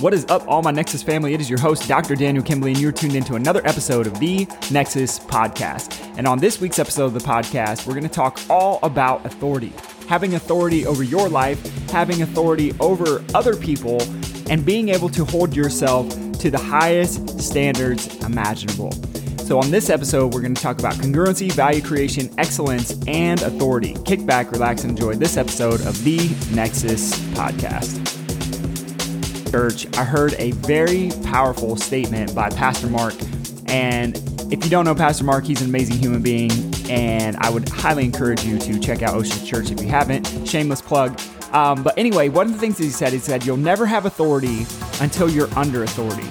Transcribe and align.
What 0.00 0.14
is 0.14 0.24
up, 0.30 0.48
all 0.48 0.62
my 0.62 0.70
Nexus 0.70 1.02
family? 1.02 1.34
It 1.34 1.42
is 1.42 1.50
your 1.50 1.60
host, 1.60 1.86
Dr. 1.86 2.16
Daniel 2.16 2.42
Kimbley, 2.42 2.68
and 2.68 2.78
you're 2.78 2.90
tuned 2.90 3.14
into 3.14 3.34
another 3.34 3.60
episode 3.66 4.06
of 4.06 4.18
the 4.18 4.48
Nexus 4.70 5.18
Podcast. 5.18 6.00
And 6.16 6.26
on 6.26 6.38
this 6.38 6.58
week's 6.58 6.78
episode 6.78 7.04
of 7.04 7.12
the 7.12 7.20
podcast, 7.20 7.86
we're 7.86 7.92
going 7.92 8.04
to 8.04 8.08
talk 8.08 8.40
all 8.48 8.78
about 8.82 9.26
authority 9.26 9.74
having 10.08 10.34
authority 10.34 10.86
over 10.86 11.04
your 11.04 11.28
life, 11.28 11.62
having 11.90 12.22
authority 12.22 12.72
over 12.80 13.22
other 13.34 13.54
people, 13.54 14.02
and 14.50 14.64
being 14.64 14.88
able 14.88 15.10
to 15.10 15.24
hold 15.26 15.54
yourself 15.54 16.08
to 16.32 16.50
the 16.50 16.58
highest 16.58 17.38
standards 17.38 18.16
imaginable. 18.24 18.90
So, 19.44 19.58
on 19.58 19.70
this 19.70 19.90
episode, 19.90 20.32
we're 20.32 20.40
going 20.40 20.54
to 20.54 20.62
talk 20.62 20.78
about 20.78 20.94
congruency, 20.94 21.52
value 21.52 21.82
creation, 21.82 22.30
excellence, 22.38 22.98
and 23.06 23.42
authority. 23.42 23.96
Kick 24.06 24.24
back, 24.24 24.50
relax, 24.50 24.82
and 24.82 24.92
enjoy 24.92 25.14
this 25.14 25.36
episode 25.36 25.82
of 25.82 26.02
the 26.04 26.34
Nexus 26.54 27.12
Podcast 27.34 28.19
church, 29.50 29.86
I 29.96 30.04
heard 30.04 30.34
a 30.38 30.52
very 30.52 31.10
powerful 31.24 31.76
statement 31.76 32.34
by 32.34 32.50
Pastor 32.50 32.86
Mark. 32.86 33.14
And 33.66 34.16
if 34.52 34.64
you 34.64 34.70
don't 34.70 34.84
know 34.84 34.94
Pastor 34.94 35.24
Mark, 35.24 35.44
he's 35.44 35.60
an 35.60 35.68
amazing 35.68 35.96
human 35.96 36.22
being. 36.22 36.52
And 36.88 37.36
I 37.38 37.50
would 37.50 37.68
highly 37.68 38.04
encourage 38.04 38.44
you 38.44 38.58
to 38.58 38.78
check 38.78 39.02
out 39.02 39.14
Ocean 39.14 39.44
Church 39.44 39.70
if 39.70 39.80
you 39.80 39.88
haven't. 39.88 40.26
Shameless 40.46 40.80
plug. 40.80 41.20
Um, 41.52 41.82
but 41.82 41.98
anyway, 41.98 42.28
one 42.28 42.46
of 42.46 42.52
the 42.52 42.58
things 42.58 42.78
that 42.78 42.84
he 42.84 42.90
said, 42.90 43.12
he 43.12 43.18
said, 43.18 43.44
You'll 43.44 43.56
never 43.56 43.86
have 43.86 44.06
authority 44.06 44.66
until 45.00 45.28
you're 45.28 45.52
under 45.56 45.82
authority. 45.82 46.28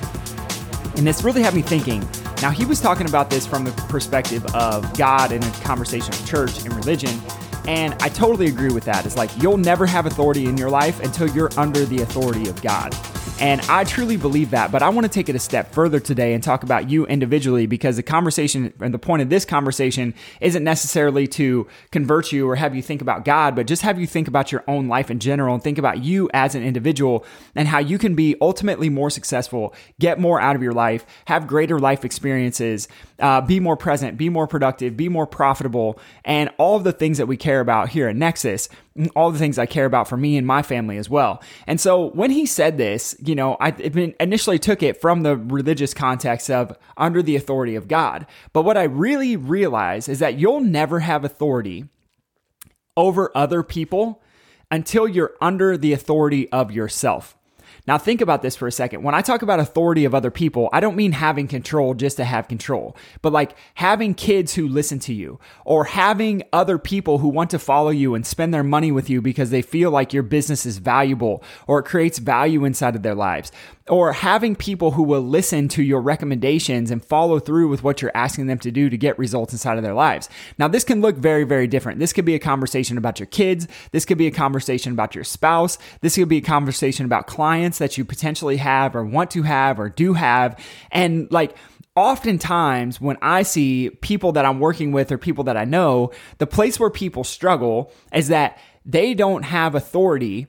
And 0.98 1.06
this 1.06 1.24
really 1.24 1.42
had 1.42 1.54
me 1.54 1.62
thinking. 1.62 2.08
Now, 2.42 2.52
he 2.52 2.66
was 2.66 2.80
talking 2.80 3.08
about 3.08 3.30
this 3.30 3.46
from 3.46 3.66
the 3.66 3.72
perspective 3.90 4.46
of 4.56 4.98
God 4.98 5.34
in 5.34 5.44
a 5.44 5.52
conversation 5.62 6.14
of 6.14 6.26
church 6.26 6.64
and 6.64 6.74
religion. 6.74 7.20
And 7.68 7.94
I 8.02 8.10
totally 8.10 8.48
agree 8.48 8.72
with 8.72 8.86
that. 8.86 9.06
It's 9.06 9.18
like 9.18 9.30
you'll 9.42 9.58
never 9.58 9.86
have 9.86 10.06
authority 10.06 10.46
in 10.46 10.58
your 10.58 10.70
life 10.70 11.02
until 11.02 11.28
you're 11.30 11.52
under 11.58 11.86
the 11.86 12.02
authority 12.02 12.50
of 12.50 12.62
God. 12.62 12.96
And 13.42 13.62
I 13.70 13.86
truly 13.86 14.18
believe 14.18 14.50
that, 14.52 14.70
but 14.70 14.84
I 14.84 14.90
want 14.90 15.06
to 15.06 15.10
take 15.10 15.30
it 15.30 15.36
a 15.36 15.40
step 15.40 15.72
further 15.72 16.02
today 16.02 16.34
and 16.34 16.44
talk 16.44 16.64
about 16.64 16.90
you 16.90 17.06
individually 17.06 17.68
because 17.68 17.96
the 17.96 18.04
conversation 18.04 18.74
and 18.82 18.94
the 18.94 19.00
point 19.00 19.22
of 19.22 19.30
this 19.30 19.46
conversation 19.46 20.14
isn't 20.42 20.62
necessarily 20.62 21.26
to 21.28 21.66
convert 21.90 22.34
you 22.34 22.50
or 22.50 22.58
have 22.58 22.76
you 22.76 22.82
think 22.82 23.02
about 23.02 23.24
God, 23.24 23.56
but 23.56 23.66
just 23.66 23.82
have 23.84 23.98
you 23.98 24.06
think 24.06 24.28
about 24.28 24.52
your 24.52 24.66
own 24.68 24.90
life 24.90 25.10
in 25.10 25.20
general 25.20 25.54
and 25.54 25.64
think 25.64 25.78
about 25.78 26.04
you 26.04 26.30
as 26.34 26.54
an 26.54 26.64
individual 26.64 27.26
and 27.56 27.70
how 27.70 27.80
you 27.80 27.98
can 27.98 28.14
be 28.14 28.36
ultimately 28.42 28.90
more 28.90 29.10
successful, 29.10 29.74
get 30.02 30.20
more 30.20 30.42
out 30.42 30.58
of 30.58 30.62
your 30.62 30.74
life, 30.74 31.06
have 31.24 31.48
greater 31.48 31.80
life 31.80 32.04
experiences, 32.04 32.90
uh, 33.20 33.40
be 33.40 33.62
more 33.62 33.78
present, 33.78 34.18
be 34.18 34.28
more 34.28 34.48
productive, 34.48 34.98
be 34.98 35.08
more 35.08 35.26
profitable, 35.26 35.98
and 36.26 36.50
all 36.58 36.76
of 36.76 36.84
the 36.84 36.92
things 36.92 37.18
that 37.18 37.28
we 37.28 37.38
care 37.38 37.62
about 37.62 37.88
here 37.88 38.10
at 38.10 38.18
Nexus 38.18 38.68
all 39.16 39.32
the 39.32 39.40
things 39.40 39.58
I 39.58 39.66
care 39.66 39.86
about 39.86 40.08
for 40.08 40.18
me 40.18 40.38
and 40.38 40.46
my 40.46 40.62
family 40.62 40.98
as 40.98 41.10
well. 41.10 41.42
And 41.68 41.80
so 41.80 42.10
when 42.10 42.32
he 42.32 42.46
said 42.46 42.78
this, 42.78 43.16
you 43.30 43.36
know, 43.36 43.58
I 43.60 43.70
initially 44.20 44.58
took 44.58 44.82
it 44.82 45.00
from 45.00 45.22
the 45.22 45.38
religious 45.38 45.94
context 45.94 46.50
of 46.50 46.76
under 46.98 47.22
the 47.22 47.36
authority 47.36 47.76
of 47.76 47.88
God. 47.88 48.26
But 48.54 48.64
what 48.64 48.76
I 48.76 48.84
really 48.84 49.38
realize 49.38 50.10
is 50.10 50.18
that 50.18 50.40
you'll 50.40 50.62
never 50.62 51.02
have 51.02 51.24
authority 51.24 51.86
over 52.98 53.32
other 53.36 53.62
people 53.62 54.24
until 54.72 55.08
you're 55.08 55.36
under 55.40 55.78
the 55.78 55.94
authority 55.94 56.50
of 56.52 56.72
yourself. 56.72 57.38
Now, 57.90 57.98
think 57.98 58.22
about 58.22 58.44
this 58.44 58.56
for 58.56 58.68
a 58.68 58.72
second. 58.72 59.02
When 59.02 59.16
I 59.16 59.24
talk 59.24 59.42
about 59.42 59.60
authority 59.60 60.06
of 60.06 60.14
other 60.14 60.30
people, 60.30 60.70
I 60.72 60.80
don't 60.80 60.96
mean 60.96 61.12
having 61.12 61.48
control 61.48 61.96
just 61.96 62.18
to 62.18 62.24
have 62.24 62.48
control, 62.48 62.96
but 63.24 63.34
like 63.34 63.56
having 63.74 64.14
kids 64.14 64.54
who 64.54 64.68
listen 64.68 65.00
to 65.00 65.14
you 65.16 65.40
or 65.66 65.86
having 65.86 66.44
other 66.54 66.78
people 66.78 67.18
who 67.18 67.30
want 67.30 67.50
to 67.50 67.58
follow 67.58 67.90
you 67.90 68.14
and 68.14 68.28
spend 68.28 68.54
their 68.54 68.64
money 68.64 68.92
with 68.92 69.10
you 69.10 69.24
because 69.24 69.50
they 69.50 69.64
feel 69.64 69.90
like 69.90 70.14
your 70.14 70.22
business 70.22 70.68
is 70.68 70.78
valuable 70.78 71.44
or 71.66 71.80
it 71.80 71.86
creates 71.86 72.20
value 72.20 72.64
inside 72.64 72.96
of 72.96 73.02
their 73.02 73.16
lives 73.16 73.52
or 73.90 74.14
having 74.14 74.56
people 74.56 74.92
who 74.92 75.04
will 75.04 75.22
listen 75.22 75.68
to 75.68 75.84
your 75.84 76.00
recommendations 76.00 76.92
and 76.92 77.04
follow 77.04 77.40
through 77.40 77.68
with 77.68 77.84
what 77.84 78.02
you're 78.02 78.16
asking 78.16 78.48
them 78.48 78.60
to 78.60 78.72
do 78.72 78.90
to 78.90 78.98
get 78.98 79.18
results 79.18 79.52
inside 79.52 79.78
of 79.78 79.84
their 79.84 79.94
lives. 79.94 80.30
Now, 80.58 80.68
this 80.68 80.84
can 80.84 81.02
look 81.02 81.18
very, 81.18 81.44
very 81.44 81.68
different. 81.68 82.00
This 82.00 82.14
could 82.14 82.26
be 82.26 82.36
a 82.36 82.40
conversation 82.40 82.98
about 82.98 83.20
your 83.20 83.28
kids. 83.28 83.68
This 83.92 84.06
could 84.06 84.18
be 84.18 84.28
a 84.28 84.32
conversation 84.32 84.94
about 84.94 85.16
your 85.16 85.24
spouse. 85.24 85.78
This 86.02 86.16
could 86.16 86.30
be 86.30 86.38
a 86.38 86.42
conversation 86.42 87.06
about 87.06 87.28
clients 87.28 87.79
that 87.80 87.98
you 87.98 88.06
potentially 88.06 88.58
have 88.58 88.96
or 88.96 89.04
want 89.04 89.32
to 89.32 89.44
have 89.44 89.80
or 89.80 89.90
do 89.90 90.14
have. 90.14 90.64
And 90.92 91.32
like, 91.32 91.56
oftentimes 91.96 93.02
when 93.02 93.18
I 93.22 93.44
see 93.44 93.90
people 93.90 94.32
that 94.34 94.46
I'm 94.46 94.60
working 94.60 94.92
with 94.92 95.12
or 95.12 95.18
people 95.18 95.44
that 95.46 95.58
I 95.58 95.66
know, 95.66 96.12
the 96.38 96.48
place 96.48 96.80
where 96.80 96.90
people 96.90 97.24
struggle 97.24 97.92
is 98.14 98.30
that 98.30 98.58
they 98.86 99.14
don't 99.14 99.44
have 99.44 99.76
authority 99.76 100.48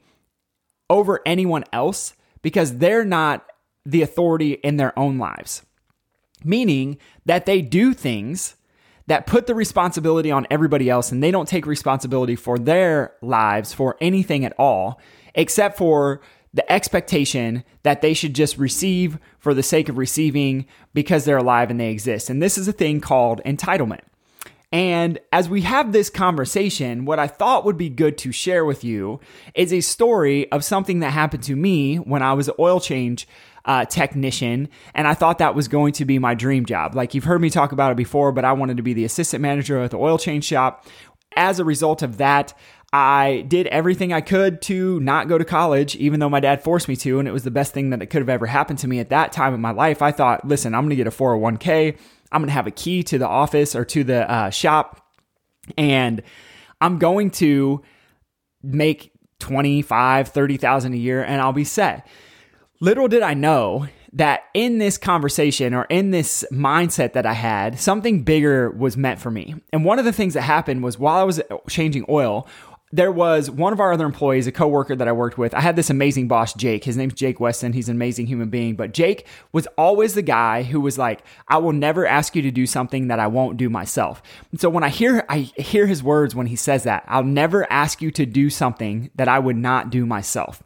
over 0.88 1.20
anyone 1.26 1.64
else 1.72 2.14
because 2.42 2.78
they're 2.78 3.04
not 3.04 3.46
the 3.84 4.02
authority 4.02 4.52
in 4.52 4.76
their 4.76 4.96
own 4.98 5.18
lives. 5.18 5.62
Meaning 6.44 6.98
that 7.26 7.46
they 7.46 7.62
do 7.62 7.94
things 7.94 8.56
that 9.06 9.26
put 9.26 9.46
the 9.46 9.54
responsibility 9.54 10.30
on 10.30 10.46
everybody 10.50 10.88
else 10.88 11.10
and 11.10 11.22
they 11.22 11.32
don't 11.32 11.48
take 11.48 11.66
responsibility 11.66 12.36
for 12.36 12.58
their 12.58 13.12
lives 13.22 13.72
for 13.72 13.96
anything 14.00 14.44
at 14.44 14.54
all, 14.56 15.00
except 15.34 15.76
for 15.76 16.20
the 16.52 16.70
expectation 16.70 17.64
that 17.82 18.02
they 18.02 18.12
should 18.12 18.34
just 18.34 18.58
receive 18.58 19.18
for 19.38 19.54
the 19.54 19.62
sake 19.62 19.88
of 19.88 19.98
receiving 19.98 20.66
because 20.94 21.24
they're 21.24 21.38
alive 21.38 21.70
and 21.70 21.78
they 21.78 21.90
exist. 21.90 22.28
And 22.28 22.42
this 22.42 22.58
is 22.58 22.66
a 22.66 22.72
thing 22.72 23.00
called 23.00 23.40
entitlement. 23.44 24.00
And 24.72 25.18
as 25.32 25.48
we 25.48 25.62
have 25.62 25.92
this 25.92 26.10
conversation, 26.10 27.04
what 27.04 27.18
I 27.18 27.26
thought 27.26 27.64
would 27.64 27.76
be 27.76 27.88
good 27.88 28.16
to 28.18 28.30
share 28.30 28.64
with 28.64 28.84
you 28.84 29.18
is 29.54 29.72
a 29.72 29.80
story 29.80 30.50
of 30.52 30.64
something 30.64 31.00
that 31.00 31.10
happened 31.10 31.42
to 31.44 31.56
me 31.56 31.96
when 31.96 32.22
I 32.22 32.34
was 32.34 32.48
an 32.48 32.54
oil 32.58 32.78
change 32.78 33.26
uh, 33.64 33.84
technician. 33.84 34.68
And 34.94 35.08
I 35.08 35.14
thought 35.14 35.38
that 35.38 35.56
was 35.56 35.66
going 35.66 35.92
to 35.94 36.04
be 36.04 36.20
my 36.20 36.34
dream 36.34 36.66
job. 36.66 36.94
Like 36.94 37.14
you've 37.14 37.24
heard 37.24 37.40
me 37.40 37.50
talk 37.50 37.72
about 37.72 37.90
it 37.90 37.96
before, 37.96 38.30
but 38.30 38.44
I 38.44 38.52
wanted 38.52 38.76
to 38.76 38.82
be 38.82 38.94
the 38.94 39.04
assistant 39.04 39.42
manager 39.42 39.82
at 39.82 39.90
the 39.90 39.98
oil 39.98 40.18
change 40.18 40.44
shop. 40.44 40.86
As 41.36 41.58
a 41.58 41.64
result 41.64 42.02
of 42.02 42.18
that, 42.18 42.54
I 42.92 43.44
did 43.46 43.68
everything 43.68 44.12
I 44.12 44.20
could 44.20 44.60
to 44.62 44.98
not 45.00 45.28
go 45.28 45.38
to 45.38 45.44
college, 45.44 45.94
even 45.96 46.18
though 46.18 46.28
my 46.28 46.40
dad 46.40 46.62
forced 46.62 46.88
me 46.88 46.96
to. 46.96 47.20
And 47.20 47.28
it 47.28 47.32
was 47.32 47.44
the 47.44 47.50
best 47.50 47.72
thing 47.72 47.90
that 47.90 48.04
could 48.10 48.20
have 48.20 48.28
ever 48.28 48.46
happened 48.46 48.80
to 48.80 48.88
me 48.88 48.98
at 48.98 49.10
that 49.10 49.30
time 49.30 49.54
in 49.54 49.60
my 49.60 49.70
life. 49.70 50.02
I 50.02 50.10
thought, 50.10 50.44
listen, 50.46 50.74
I'm 50.74 50.82
going 50.82 50.90
to 50.90 50.96
get 50.96 51.06
a 51.06 51.10
401k. 51.10 51.96
I'm 52.32 52.40
going 52.40 52.48
to 52.48 52.52
have 52.52 52.66
a 52.66 52.72
key 52.72 53.02
to 53.04 53.18
the 53.18 53.28
office 53.28 53.76
or 53.76 53.84
to 53.86 54.04
the 54.04 54.30
uh, 54.30 54.50
shop, 54.50 55.04
and 55.76 56.22
I'm 56.80 56.98
going 56.98 57.30
to 57.32 57.82
make 58.62 59.12
25, 59.40 60.28
30,000 60.28 60.92
a 60.92 60.96
year 60.96 61.22
and 61.22 61.40
I'll 61.40 61.52
be 61.52 61.64
set. 61.64 62.06
Little 62.80 63.08
did 63.08 63.22
I 63.22 63.34
know 63.34 63.88
that 64.12 64.44
in 64.54 64.78
this 64.78 64.98
conversation 64.98 65.74
or 65.74 65.84
in 65.84 66.10
this 66.10 66.44
mindset 66.50 67.12
that 67.12 67.26
I 67.26 67.32
had, 67.32 67.78
something 67.78 68.22
bigger 68.22 68.70
was 68.70 68.96
meant 68.96 69.20
for 69.20 69.30
me. 69.30 69.54
And 69.72 69.84
one 69.84 69.98
of 69.98 70.04
the 70.04 70.12
things 70.12 70.34
that 70.34 70.42
happened 70.42 70.82
was 70.82 70.98
while 70.98 71.18
I 71.18 71.24
was 71.24 71.40
changing 71.68 72.06
oil, 72.08 72.48
there 72.92 73.12
was 73.12 73.50
one 73.50 73.72
of 73.72 73.78
our 73.78 73.92
other 73.92 74.04
employees, 74.04 74.46
a 74.46 74.52
coworker 74.52 74.96
that 74.96 75.06
I 75.06 75.12
worked 75.12 75.38
with. 75.38 75.54
I 75.54 75.60
had 75.60 75.76
this 75.76 75.90
amazing 75.90 76.26
boss, 76.26 76.52
Jake. 76.54 76.84
His 76.84 76.96
name's 76.96 77.14
Jake 77.14 77.38
Weston. 77.38 77.72
He's 77.72 77.88
an 77.88 77.96
amazing 77.96 78.26
human 78.26 78.50
being. 78.50 78.74
But 78.74 78.92
Jake 78.92 79.26
was 79.52 79.68
always 79.78 80.14
the 80.14 80.22
guy 80.22 80.64
who 80.64 80.80
was 80.80 80.98
like, 80.98 81.22
I 81.46 81.58
will 81.58 81.72
never 81.72 82.04
ask 82.04 82.34
you 82.34 82.42
to 82.42 82.50
do 82.50 82.66
something 82.66 83.08
that 83.08 83.20
I 83.20 83.28
won't 83.28 83.56
do 83.56 83.70
myself. 83.70 84.22
And 84.50 84.60
so 84.60 84.68
when 84.68 84.82
I 84.82 84.88
hear 84.88 85.24
I 85.28 85.50
hear 85.56 85.86
his 85.86 86.02
words 86.02 86.34
when 86.34 86.46
he 86.46 86.56
says 86.56 86.82
that, 86.84 87.04
I'll 87.06 87.22
never 87.22 87.70
ask 87.72 88.02
you 88.02 88.10
to 88.12 88.26
do 88.26 88.50
something 88.50 89.10
that 89.14 89.28
I 89.28 89.38
would 89.38 89.56
not 89.56 89.90
do 89.90 90.04
myself. 90.04 90.62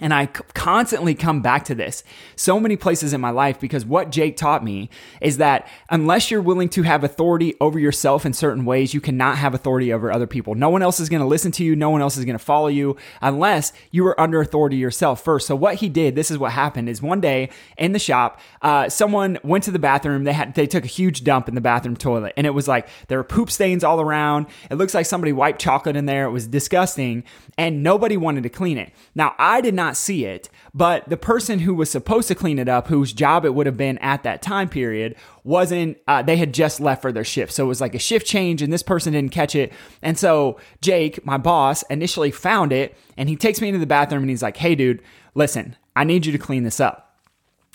And 0.00 0.14
I 0.14 0.26
constantly 0.26 1.14
come 1.14 1.42
back 1.42 1.64
to 1.66 1.74
this 1.74 2.04
so 2.36 2.60
many 2.60 2.76
places 2.76 3.12
in 3.12 3.20
my 3.20 3.30
life 3.30 3.58
because 3.58 3.84
what 3.84 4.10
Jake 4.10 4.36
taught 4.36 4.62
me 4.62 4.90
is 5.20 5.38
that 5.38 5.68
unless 5.90 6.30
you're 6.30 6.42
willing 6.42 6.68
to 6.70 6.82
have 6.82 7.02
authority 7.02 7.54
over 7.60 7.78
yourself 7.78 8.24
in 8.24 8.32
certain 8.32 8.64
ways, 8.64 8.94
you 8.94 9.00
cannot 9.00 9.38
have 9.38 9.54
authority 9.54 9.92
over 9.92 10.12
other 10.12 10.26
people. 10.26 10.54
No 10.54 10.70
one 10.70 10.82
else 10.82 11.00
is 11.00 11.08
going 11.08 11.20
to 11.20 11.26
listen 11.26 11.50
to 11.52 11.64
you. 11.64 11.74
No 11.74 11.90
one 11.90 12.00
else 12.00 12.16
is 12.16 12.24
going 12.24 12.38
to 12.38 12.44
follow 12.44 12.68
you 12.68 12.96
unless 13.20 13.72
you 13.90 14.06
are 14.06 14.18
under 14.20 14.40
authority 14.40 14.76
yourself 14.76 15.22
first. 15.22 15.46
So 15.46 15.56
what 15.56 15.76
he 15.76 15.88
did, 15.88 16.14
this 16.14 16.30
is 16.30 16.38
what 16.38 16.52
happened 16.52 16.88
is 16.88 17.02
one 17.02 17.20
day 17.20 17.50
in 17.76 17.92
the 17.92 17.98
shop, 17.98 18.40
uh, 18.62 18.88
someone 18.88 19.38
went 19.42 19.64
to 19.64 19.70
the 19.70 19.78
bathroom. 19.78 20.24
They 20.24 20.32
had, 20.32 20.54
they 20.54 20.66
took 20.66 20.84
a 20.84 20.88
huge 20.88 21.24
dump 21.24 21.48
in 21.48 21.54
the 21.54 21.60
bathroom 21.60 21.96
toilet 21.96 22.34
and 22.36 22.46
it 22.46 22.50
was 22.50 22.68
like, 22.68 22.88
there 23.08 23.18
were 23.18 23.24
poop 23.24 23.50
stains 23.50 23.82
all 23.82 24.00
around. 24.00 24.46
It 24.70 24.76
looks 24.76 24.94
like 24.94 25.06
somebody 25.06 25.32
wiped 25.32 25.60
chocolate 25.60 25.96
in 25.96 26.06
there. 26.06 26.26
It 26.26 26.30
was 26.30 26.46
disgusting 26.46 27.24
and 27.56 27.82
nobody 27.82 28.16
wanted 28.16 28.42
to 28.44 28.48
clean 28.48 28.78
it. 28.78 28.92
Now 29.14 29.34
I 29.38 29.60
did 29.60 29.74
not 29.74 29.87
not 29.88 29.96
see 29.96 30.24
it, 30.24 30.48
but 30.74 31.08
the 31.08 31.16
person 31.16 31.60
who 31.60 31.74
was 31.74 31.90
supposed 31.90 32.28
to 32.28 32.34
clean 32.34 32.58
it 32.58 32.68
up, 32.68 32.88
whose 32.88 33.12
job 33.12 33.44
it 33.44 33.54
would 33.54 33.66
have 33.66 33.76
been 33.76 33.98
at 33.98 34.22
that 34.22 34.42
time 34.42 34.68
period, 34.68 35.16
wasn't, 35.44 35.96
uh, 36.06 36.22
they 36.22 36.36
had 36.36 36.52
just 36.52 36.80
left 36.80 37.02
for 37.02 37.10
their 37.10 37.24
shift. 37.24 37.52
So 37.52 37.64
it 37.64 37.68
was 37.68 37.80
like 37.80 37.94
a 37.94 37.98
shift 37.98 38.26
change 38.26 38.60
and 38.60 38.72
this 38.72 38.82
person 38.82 39.14
didn't 39.14 39.32
catch 39.32 39.54
it. 39.54 39.72
And 40.02 40.18
so 40.18 40.58
Jake, 40.80 41.24
my 41.24 41.38
boss, 41.38 41.82
initially 41.84 42.30
found 42.30 42.72
it 42.72 42.96
and 43.16 43.28
he 43.28 43.36
takes 43.36 43.60
me 43.60 43.68
into 43.68 43.80
the 43.80 43.86
bathroom 43.86 44.22
and 44.22 44.30
he's 44.30 44.42
like, 44.42 44.58
hey, 44.58 44.74
dude, 44.74 45.02
listen, 45.34 45.76
I 45.96 46.04
need 46.04 46.26
you 46.26 46.32
to 46.32 46.38
clean 46.38 46.64
this 46.64 46.80
up. 46.80 47.06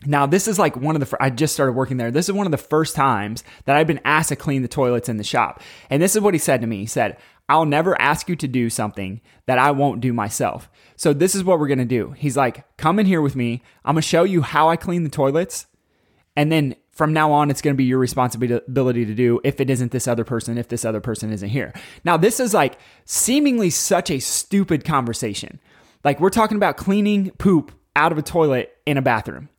Now, 0.06 0.26
this 0.26 0.48
is 0.48 0.60
like 0.60 0.76
one 0.76 0.96
of 0.96 1.10
the, 1.10 1.18
I 1.20 1.30
just 1.30 1.54
started 1.54 1.74
working 1.74 1.98
there. 1.98 2.12
This 2.12 2.28
is 2.28 2.34
one 2.34 2.46
of 2.46 2.52
the 2.52 2.58
first 2.58 2.96
times 2.96 3.44
that 3.66 3.76
I've 3.76 3.88
been 3.88 4.02
asked 4.04 4.30
to 4.30 4.36
clean 4.36 4.62
the 4.62 4.68
toilets 4.68 5.10
in 5.10 5.18
the 5.18 5.24
shop. 5.24 5.62
And 5.90 6.02
this 6.02 6.16
is 6.16 6.22
what 6.22 6.34
he 6.34 6.38
said 6.38 6.62
to 6.62 6.68
me. 6.68 6.80
He 6.80 6.86
said, 6.86 7.18
I'll 7.50 7.66
never 7.66 8.00
ask 8.02 8.30
you 8.30 8.36
to 8.38 8.48
do 8.48 8.70
something 8.70 9.22
that 9.46 9.60
I 9.60 9.72
won't 9.72 10.02
do 10.02 10.14
myself. 10.14 10.70
So 10.96 11.14
this 11.14 11.36
is 11.36 11.44
what 11.44 11.60
we're 11.60 11.68
going 11.68 11.80
to 11.80 11.86
do. 11.86 12.12
He's 12.12 12.38
like, 12.38 12.66
come 12.78 13.00
in 13.00 13.06
here 13.06 13.22
with 13.22 13.36
me. 13.36 13.62
I'm 13.84 13.96
going 13.96 14.02
to 14.02 14.08
show 14.08 14.24
you 14.24 14.42
how 14.42 14.70
I 14.70 14.76
clean 14.76 15.04
the 15.04 15.10
toilets. 15.10 15.68
And 16.36 16.52
then 16.52 16.76
from 16.92 17.12
now 17.12 17.32
on, 17.32 17.52
it's 17.52 17.62
going 17.62 17.74
to 17.74 17.78
be 17.78 17.84
your 17.84 18.00
responsibility 18.00 19.06
to 19.06 19.14
do 19.14 19.42
if 19.44 19.60
it 19.60 19.70
isn't 19.70 19.92
this 19.92 20.08
other 20.08 20.24
person, 20.24 20.58
if 20.58 20.70
this 20.70 20.86
other 20.86 21.02
person 21.02 21.32
isn't 21.32 21.50
here. 21.50 21.74
Now, 22.06 22.18
this 22.18 22.40
is 22.40 22.54
like 22.54 22.80
seemingly 23.06 23.70
such 23.70 24.10
a 24.10 24.20
stupid 24.20 24.86
conversation. 24.86 25.60
Like, 26.04 26.20
we're 26.20 26.30
talking 26.30 26.58
about 26.58 26.78
cleaning 26.78 27.32
poop 27.32 27.72
out 27.96 28.12
of 28.12 28.18
a 28.18 28.24
toilet 28.24 28.76
in 28.86 28.98
a 28.98 29.02
bathroom 29.02 29.50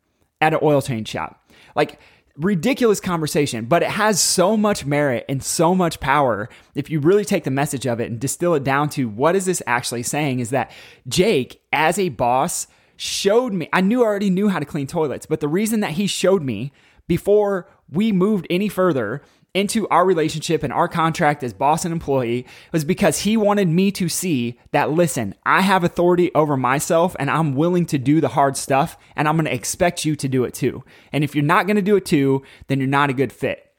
at 0.41 0.53
an 0.55 0.61
oil 0.63 0.81
change 0.81 1.09
shop. 1.09 1.49
Like, 1.75 1.99
ridiculous 2.37 3.01
conversation, 3.01 3.67
but 3.67 3.83
it 3.83 3.91
has 3.91 4.21
so 4.21 4.57
much 4.57 4.85
merit 4.85 5.25
and 5.29 5.43
so 5.43 5.75
much 5.75 6.01
power 6.01 6.49
if 6.75 6.91
you 6.91 7.01
really 7.01 7.25
take 7.25 7.45
the 7.45 7.51
message 7.51 7.87
of 7.87 8.01
it 8.01 8.11
and 8.11 8.21
distill 8.21 8.55
it 8.55 8.65
down 8.65 8.89
to 8.91 9.09
what 9.09 9.37
is 9.37 9.47
this 9.47 9.63
actually 9.67 10.03
saying 10.03 10.41
is 10.41 10.51
that 10.51 10.71
Jake, 11.07 11.63
as 11.73 11.99
a 11.99 12.09
boss, 12.09 12.67
showed 12.97 13.53
me. 13.53 13.69
I 13.73 13.81
knew 13.81 14.03
I 14.03 14.07
already 14.07 14.31
knew 14.31 14.49
how 14.49 14.59
to 14.59 14.65
clean 14.65 14.87
toilets, 14.87 15.27
but 15.27 15.41
the 15.41 15.49
reason 15.49 15.81
that 15.81 15.93
he 15.93 16.07
showed 16.07 16.43
me 16.43 16.73
before 17.07 17.69
we 17.91 18.13
moved 18.13 18.47
any 18.51 18.69
further 18.69 19.23
into 19.55 19.89
our 19.89 20.05
relationship 20.05 20.63
and 20.63 20.73
our 20.73 20.89
contract 20.89 21.43
as 21.43 21.55
boss 21.55 21.85
and 21.85 21.93
employee 21.93 22.45
was 22.73 22.85
because 22.85 23.21
he 23.21 23.37
wanted 23.37 23.69
me 23.69 23.93
to 23.93 24.09
see 24.09 24.59
that 24.73 24.91
listen, 24.91 25.35
I 25.47 25.61
have 25.61 25.85
authority 25.85 26.33
over 26.35 26.57
myself 26.57 27.15
and 27.19 27.31
I'm 27.31 27.55
willing 27.55 27.87
to 27.87 27.99
do 27.99 28.21
the 28.21 28.29
hard 28.29 28.57
stuff 28.57 28.99
and 29.15 29.29
I'm 29.29 29.37
going 29.37 29.47
to 29.47 29.55
expect 29.55 30.05
you 30.05 30.17
to 30.17 30.29
do 30.29 30.45
it 30.45 30.55
too. 30.55 30.85
And 31.13 31.23
if 31.23 31.35
you're 31.35 31.45
not 31.45 31.67
going 31.67 31.77
to 31.77 31.83
do 31.83 31.97
it 31.97 32.05
too, 32.05 32.43
then 32.67 32.81
you're 32.81 32.89
not 32.89 33.11
a 33.11 33.15
good 33.15 33.33
fit. 33.33 33.74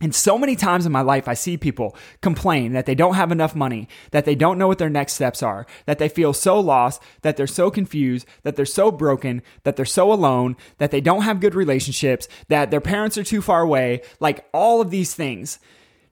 And 0.00 0.14
so 0.14 0.36
many 0.36 0.56
times 0.56 0.86
in 0.86 0.92
my 0.92 1.02
life, 1.02 1.28
I 1.28 1.34
see 1.34 1.56
people 1.56 1.96
complain 2.20 2.72
that 2.72 2.84
they 2.84 2.96
don't 2.96 3.14
have 3.14 3.30
enough 3.30 3.54
money, 3.54 3.88
that 4.10 4.24
they 4.24 4.34
don't 4.34 4.58
know 4.58 4.66
what 4.66 4.78
their 4.78 4.90
next 4.90 5.12
steps 5.12 5.40
are, 5.40 5.66
that 5.86 5.98
they 5.98 6.08
feel 6.08 6.32
so 6.32 6.58
lost, 6.58 7.00
that 7.22 7.36
they're 7.36 7.46
so 7.46 7.70
confused, 7.70 8.26
that 8.42 8.56
they're 8.56 8.66
so 8.66 8.90
broken, 8.90 9.40
that 9.62 9.76
they're 9.76 9.84
so 9.84 10.12
alone, 10.12 10.56
that 10.78 10.90
they 10.90 11.00
don't 11.00 11.22
have 11.22 11.40
good 11.40 11.54
relationships, 11.54 12.26
that 12.48 12.72
their 12.72 12.80
parents 12.80 13.16
are 13.16 13.22
too 13.22 13.40
far 13.40 13.60
away, 13.60 14.02
like 14.18 14.44
all 14.52 14.80
of 14.80 14.90
these 14.90 15.14
things. 15.14 15.60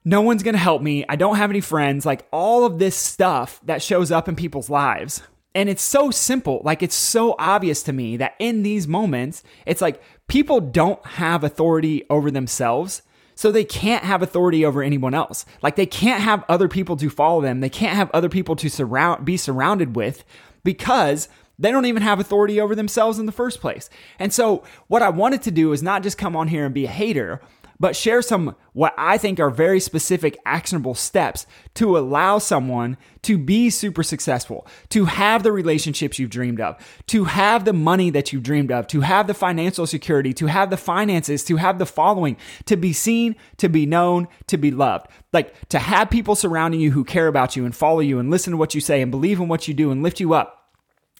No 0.04 0.20
one's 0.20 0.44
gonna 0.44 0.58
help 0.58 0.80
me. 0.80 1.04
I 1.08 1.16
don't 1.16 1.36
have 1.36 1.50
any 1.50 1.60
friends, 1.60 2.06
like 2.06 2.24
all 2.32 2.64
of 2.64 2.78
this 2.78 2.94
stuff 2.94 3.60
that 3.64 3.82
shows 3.82 4.12
up 4.12 4.28
in 4.28 4.36
people's 4.36 4.70
lives. 4.70 5.22
And 5.56 5.68
it's 5.68 5.82
so 5.82 6.12
simple. 6.12 6.62
Like 6.64 6.84
it's 6.84 6.94
so 6.94 7.34
obvious 7.38 7.82
to 7.84 7.92
me 7.92 8.16
that 8.18 8.36
in 8.38 8.62
these 8.62 8.86
moments, 8.86 9.42
it's 9.66 9.82
like 9.82 10.00
people 10.28 10.60
don't 10.60 11.04
have 11.04 11.42
authority 11.42 12.04
over 12.08 12.30
themselves 12.30 13.02
so 13.34 13.50
they 13.50 13.64
can't 13.64 14.04
have 14.04 14.22
authority 14.22 14.64
over 14.64 14.82
anyone 14.82 15.14
else. 15.14 15.44
Like 15.62 15.76
they 15.76 15.86
can't 15.86 16.22
have 16.22 16.44
other 16.48 16.68
people 16.68 16.96
to 16.96 17.10
follow 17.10 17.40
them. 17.40 17.60
They 17.60 17.68
can't 17.68 17.96
have 17.96 18.10
other 18.12 18.28
people 18.28 18.56
to 18.56 18.68
surround 18.68 19.24
be 19.24 19.36
surrounded 19.36 19.96
with 19.96 20.24
because 20.64 21.28
they 21.58 21.70
don't 21.70 21.86
even 21.86 22.02
have 22.02 22.18
authority 22.20 22.60
over 22.60 22.74
themselves 22.74 23.18
in 23.18 23.26
the 23.26 23.32
first 23.32 23.60
place. 23.60 23.88
And 24.18 24.32
so 24.32 24.64
what 24.88 25.02
I 25.02 25.10
wanted 25.10 25.42
to 25.42 25.50
do 25.50 25.72
is 25.72 25.82
not 25.82 26.02
just 26.02 26.18
come 26.18 26.36
on 26.36 26.48
here 26.48 26.64
and 26.64 26.74
be 26.74 26.86
a 26.86 26.90
hater, 26.90 27.40
but 27.78 27.96
share 27.96 28.22
some 28.22 28.54
what 28.72 28.94
I 28.96 29.18
think 29.18 29.38
are 29.38 29.50
very 29.50 29.80
specific 29.80 30.38
actionable 30.46 30.94
steps 30.94 31.46
to 31.74 31.98
allow 31.98 32.38
someone 32.38 32.96
to 33.22 33.36
be 33.36 33.70
super 33.70 34.02
successful, 34.02 34.66
to 34.88 35.04
have 35.04 35.42
the 35.42 35.52
relationships 35.52 36.18
you've 36.18 36.30
dreamed 36.30 36.60
of, 36.60 36.76
to 37.08 37.24
have 37.24 37.64
the 37.64 37.72
money 37.72 38.10
that 38.10 38.32
you've 38.32 38.42
dreamed 38.42 38.72
of, 38.72 38.86
to 38.88 39.00
have 39.00 39.26
the 39.26 39.34
financial 39.34 39.86
security, 39.86 40.32
to 40.32 40.46
have 40.46 40.70
the 40.70 40.76
finances, 40.76 41.44
to 41.44 41.56
have 41.56 41.78
the 41.78 41.86
following, 41.86 42.36
to 42.66 42.76
be 42.76 42.92
seen, 42.92 43.36
to 43.58 43.68
be 43.68 43.86
known, 43.86 44.26
to 44.46 44.56
be 44.56 44.70
loved. 44.70 45.06
Like 45.32 45.68
to 45.68 45.78
have 45.78 46.10
people 46.10 46.34
surrounding 46.34 46.80
you 46.80 46.90
who 46.90 47.04
care 47.04 47.28
about 47.28 47.56
you 47.56 47.64
and 47.64 47.74
follow 47.74 48.00
you 48.00 48.18
and 48.18 48.30
listen 48.30 48.52
to 48.52 48.56
what 48.56 48.74
you 48.74 48.80
say 48.80 49.02
and 49.02 49.10
believe 49.10 49.40
in 49.40 49.48
what 49.48 49.68
you 49.68 49.74
do 49.74 49.90
and 49.90 50.02
lift 50.02 50.20
you 50.20 50.34
up 50.34 50.61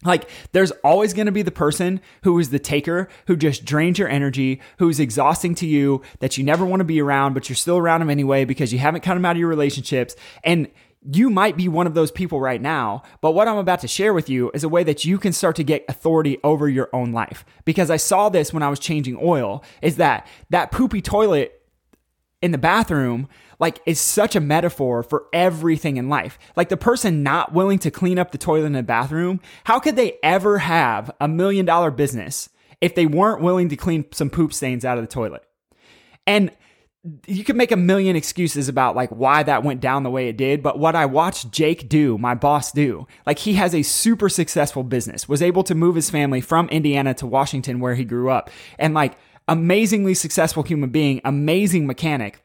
like, 0.05 0.29
there's 0.53 0.71
always 0.85 1.13
going 1.15 1.27
to 1.27 1.33
be 1.33 1.43
the 1.43 1.51
person 1.51 2.01
who 2.25 2.39
is 2.39 2.51
the 2.51 2.59
taker, 2.59 3.09
who 3.27 3.37
just 3.37 3.65
drains 3.65 3.99
your 3.99 4.09
energy, 4.09 4.61
who's 4.79 5.01
exhausting 5.01 5.55
to 5.57 5.67
you, 5.67 6.03
that 6.21 6.37
you 6.37 6.45
never 6.45 6.65
want 6.65 6.81
to 6.81 6.85
be 6.85 7.01
around, 7.01 7.35
but 7.35 7.49
you're 7.49 7.57
still 7.57 7.79
around 7.79 8.01
them 8.01 8.11
anyway 8.11 8.45
because 8.45 8.73
you 8.73 8.79
haven't 8.79 9.03
cut 9.03 9.15
them 9.15 9.25
out 9.25 9.37
of 9.37 9.41
your 9.41 9.49
relationships. 9.49 10.17
And 10.45 10.69
you 11.11 11.31
might 11.31 11.57
be 11.57 11.69
one 11.69 11.87
of 11.87 11.95
those 11.95 12.13
people 12.13 12.41
right 12.41 12.61
now, 12.61 13.03
but 13.21 13.33
what 13.33 13.49
I'm 13.49 13.57
about 13.57 13.81
to 13.81 13.89
share 13.89 14.15
with 14.15 14.29
you 14.29 14.51
is 14.55 14.63
a 14.63 14.69
way 14.69 14.85
that 14.85 15.05
you 15.05 15.19
can 15.19 15.33
start 15.33 15.57
to 15.57 15.65
get 15.65 15.85
authority 15.89 16.39
over 16.45 16.69
your 16.69 16.89
own 16.93 17.13
life. 17.13 17.45
Because 17.65 17.91
I 17.91 17.97
saw 17.97 18.29
this 18.29 18.53
when 18.53 18.63
I 18.63 18.69
was 18.69 18.79
changing 18.79 19.19
oil, 19.21 19.65
is 19.81 19.97
that 19.97 20.27
that 20.51 20.71
poopy 20.71 21.03
toilet 21.03 21.62
in 22.43 22.50
the 22.50 22.59
bathroom 22.59 23.29
like 23.59 23.81
is 23.87 24.00
such 24.00 24.35
a 24.35 24.41
metaphor 24.41 25.05
for 25.05 25.27
everything 25.33 25.97
in 25.97 26.09
life. 26.09 26.37
Like 26.56 26.69
the 26.69 26.77
person 26.77 27.23
not 27.23 27.53
willing 27.53 27.79
to 27.79 27.93
clean 27.93 28.19
up 28.19 28.33
the 28.33 28.39
toilet 28.39 28.67
in 28.67 28.73
the 28.73 28.83
bathroom, 28.83 29.41
how 29.65 29.79
could 29.79 29.94
they 29.94 30.19
ever 30.23 30.59
have 30.59 31.12
a 31.21 31.29
million 31.29 31.65
dollar 31.65 31.93
business 31.93 32.49
if 32.81 32.97
they 32.97 33.06
weren't 33.06 33.41
willing 33.41 33.69
to 33.69 33.77
clean 33.77 34.05
some 34.11 34.31
poop 34.31 34.53
stains 34.53 34.85
out 34.85 34.99
of 34.99 35.05
the 35.05 35.12
toilet? 35.12 35.44
And 36.27 36.50
you 37.27 37.43
could 37.43 37.56
make 37.56 37.73
a 37.73 37.77
million 37.77 38.15
excuses 38.15 38.69
about 38.69 38.94
like 38.94 39.11
why 39.11 39.43
that 39.43 39.65
went 39.65 39.81
down 39.81 40.03
the 40.03 40.11
way 40.11 40.29
it 40.29 40.37
did, 40.37 40.62
but 40.62 40.79
what 40.79 40.94
I 40.94 41.06
watched 41.06 41.50
Jake 41.50 41.89
do, 41.89 42.17
my 42.19 42.35
boss 42.35 42.71
do, 42.71 43.06
like 43.27 43.41
he 43.41 43.55
has 43.55 43.75
a 43.75 43.83
super 43.83 44.29
successful 44.29 44.85
business, 44.85 45.29
was 45.29 45.43
able 45.43 45.65
to 45.65 45.75
move 45.75 45.97
his 45.97 46.11
family 46.11 46.41
from 46.41 46.69
Indiana 46.69 47.15
to 47.15 47.27
Washington 47.27 47.81
where 47.81 47.94
he 47.94 48.05
grew 48.05 48.31
up 48.31 48.50
and 48.79 48.94
like 48.94 49.17
amazingly 49.49 50.15
successful 50.15 50.62
human 50.62 50.91
being, 50.91 51.21
amazing 51.25 51.87
mechanic 51.87 52.42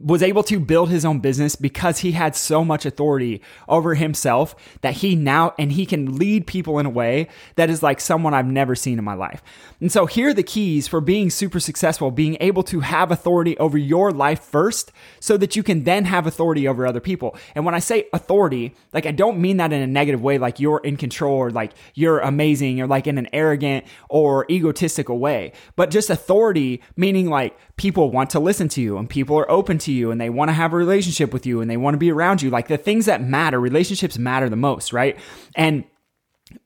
was 0.00 0.22
able 0.22 0.42
to 0.44 0.58
build 0.58 0.88
his 0.90 1.04
own 1.04 1.20
business 1.20 1.56
because 1.56 1.98
he 1.98 2.12
had 2.12 2.34
so 2.34 2.64
much 2.64 2.86
authority 2.86 3.42
over 3.68 3.94
himself 3.94 4.54
that 4.80 4.94
he 4.94 5.14
now 5.14 5.54
and 5.58 5.72
he 5.72 5.84
can 5.84 6.16
lead 6.16 6.46
people 6.46 6.78
in 6.78 6.86
a 6.86 6.90
way 6.90 7.28
that 7.56 7.68
is 7.68 7.82
like 7.82 8.00
someone 8.00 8.32
I've 8.32 8.46
never 8.46 8.74
seen 8.74 8.98
in 8.98 9.04
my 9.04 9.14
life. 9.14 9.42
And 9.80 9.92
so 9.92 10.06
here 10.06 10.30
are 10.30 10.34
the 10.34 10.42
keys 10.42 10.88
for 10.88 11.00
being 11.00 11.28
super 11.28 11.60
successful, 11.60 12.10
being 12.10 12.36
able 12.40 12.62
to 12.64 12.80
have 12.80 13.10
authority 13.10 13.58
over 13.58 13.76
your 13.76 14.12
life 14.12 14.40
first 14.40 14.92
so 15.20 15.36
that 15.36 15.56
you 15.56 15.62
can 15.62 15.84
then 15.84 16.04
have 16.04 16.26
authority 16.26 16.66
over 16.66 16.86
other 16.86 17.00
people. 17.00 17.36
And 17.54 17.64
when 17.64 17.74
I 17.74 17.80
say 17.80 18.06
authority, 18.12 18.74
like 18.92 19.06
I 19.06 19.10
don't 19.10 19.40
mean 19.40 19.58
that 19.58 19.72
in 19.72 19.82
a 19.82 19.86
negative 19.86 20.22
way 20.22 20.38
like 20.38 20.60
you're 20.60 20.80
in 20.84 20.96
control 20.96 21.36
or 21.36 21.50
like 21.50 21.72
you're 21.94 22.20
amazing 22.20 22.80
or 22.80 22.86
like 22.86 23.06
in 23.06 23.18
an 23.18 23.28
arrogant 23.32 23.84
or 24.08 24.46
egotistical 24.50 25.18
way, 25.18 25.52
but 25.76 25.90
just 25.90 26.08
authority 26.08 26.82
meaning 26.96 27.28
like 27.28 27.56
people 27.76 28.10
want 28.10 28.30
to 28.30 28.40
listen 28.40 28.68
to 28.68 28.80
you 28.80 28.96
and 28.96 29.10
people 29.10 29.36
are 29.38 29.50
open 29.50 29.78
to 29.82 29.92
you 29.92 30.10
and 30.10 30.20
they 30.20 30.30
want 30.30 30.48
to 30.48 30.52
have 30.52 30.72
a 30.72 30.76
relationship 30.76 31.32
with 31.32 31.46
you 31.46 31.60
and 31.60 31.70
they 31.70 31.76
want 31.76 31.94
to 31.94 31.98
be 31.98 32.10
around 32.10 32.42
you. 32.42 32.50
Like 32.50 32.68
the 32.68 32.76
things 32.78 33.06
that 33.06 33.22
matter, 33.22 33.60
relationships 33.60 34.18
matter 34.18 34.48
the 34.48 34.56
most, 34.56 34.92
right? 34.92 35.18
And 35.54 35.84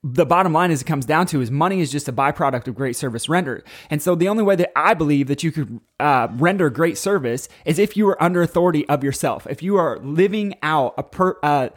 the 0.03 0.27
bottom 0.27 0.53
line 0.53 0.71
is 0.71 0.83
it 0.83 0.87
comes 0.87 1.07
down 1.07 1.27
to 1.27 1.41
is 1.41 1.51
money 1.51 1.81
is 1.81 1.91
just 1.91 2.09
a 2.09 2.13
byproduct 2.13 2.67
of 2.67 2.75
great 2.75 2.97
service 2.97 3.29
rendered. 3.29 3.65
And 3.91 4.03
so 4.03 4.15
the 4.15 4.29
only 4.29 4.43
way 4.43 4.57
that 4.57 4.73
I 4.77 4.95
believe 4.95 5.29
that 5.29 5.43
you 5.43 5.53
could 5.53 5.81
uh, 6.01 6.29
render 6.33 6.71
great 6.71 6.99
service 6.99 7.49
is 7.65 7.79
if 7.79 7.97
you 7.97 8.09
are 8.09 8.21
under 8.23 8.43
authority 8.43 8.89
of 8.89 9.05
yourself. 9.05 9.47
If 9.49 9.63
you 9.63 9.77
are 9.77 9.99
living 10.01 10.55
out 10.63 10.95
a 10.99 11.03
per, 11.03 11.39
uh, 11.43 11.69